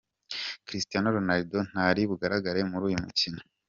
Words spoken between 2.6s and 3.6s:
muri uyu mukino.